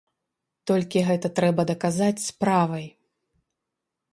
[0.69, 2.85] Толькі гэта трэба даказаць справай.